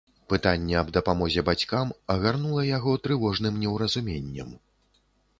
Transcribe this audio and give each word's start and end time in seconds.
Пытанне 0.31 0.75
аб 0.79 0.87
дапамозе 0.95 1.41
бацькам 1.49 1.91
агарнула 2.13 2.63
яго 2.69 2.93
трывожным 3.07 3.59
неўразуменнем. 3.65 4.49